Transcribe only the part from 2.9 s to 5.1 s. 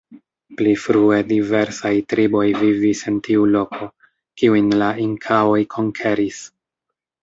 en tiu loko, kiujn la